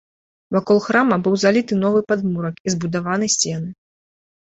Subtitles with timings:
[0.55, 3.69] Вакол храма быў заліты новы падмурак і збудаваны сцены.